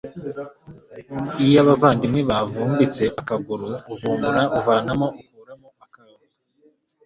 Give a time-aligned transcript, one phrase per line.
[1.45, 6.25] iyo abavandimwe bavumbitse akaguru, uvumbura (uvanamo/ukuramo) akawe